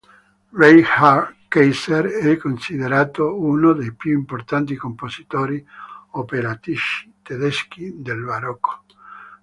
[0.53, 5.63] Reinhard Keiser è considerato uno dei più importanti compositori
[6.13, 8.81] operistici tedeschi del barocco.